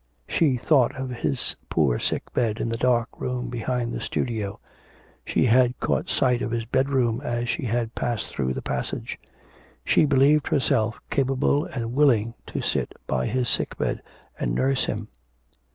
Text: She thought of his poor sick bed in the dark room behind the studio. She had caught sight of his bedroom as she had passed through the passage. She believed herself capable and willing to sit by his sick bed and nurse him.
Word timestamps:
She 0.27 0.57
thought 0.57 0.95
of 0.95 1.11
his 1.11 1.55
poor 1.69 1.99
sick 1.99 2.33
bed 2.33 2.59
in 2.59 2.69
the 2.69 2.75
dark 2.75 3.09
room 3.21 3.49
behind 3.51 3.93
the 3.93 4.01
studio. 4.01 4.59
She 5.23 5.45
had 5.45 5.79
caught 5.79 6.09
sight 6.09 6.41
of 6.41 6.49
his 6.49 6.65
bedroom 6.65 7.21
as 7.23 7.47
she 7.47 7.65
had 7.67 7.93
passed 7.93 8.25
through 8.31 8.55
the 8.55 8.63
passage. 8.63 9.19
She 9.85 10.05
believed 10.07 10.47
herself 10.47 10.99
capable 11.11 11.65
and 11.65 11.93
willing 11.93 12.33
to 12.47 12.61
sit 12.61 12.93
by 13.05 13.27
his 13.27 13.47
sick 13.47 13.77
bed 13.77 14.01
and 14.39 14.55
nurse 14.55 14.85
him. 14.85 15.07